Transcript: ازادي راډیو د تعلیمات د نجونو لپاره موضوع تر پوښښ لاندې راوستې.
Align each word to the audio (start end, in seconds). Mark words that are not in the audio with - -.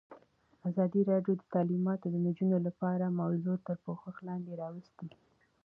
ازادي 0.69 1.01
راډیو 1.11 1.33
د 1.37 1.43
تعلیمات 1.53 1.99
د 2.01 2.07
نجونو 2.25 2.57
لپاره 2.67 3.15
موضوع 3.21 3.57
تر 3.67 3.75
پوښښ 3.85 4.15
لاندې 4.27 4.51
راوستې. 4.61 5.07